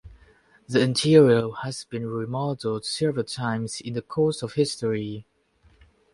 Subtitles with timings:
[0.67, 5.27] The interior has been remodeled several times in the course of history.